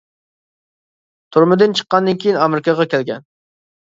تۈرمىدىن 1.37 1.75
چىققاندىن 1.79 2.17
كېيىن 2.23 2.39
ئامېرىكىغا 2.47 2.87
كەلگەن. 2.95 3.23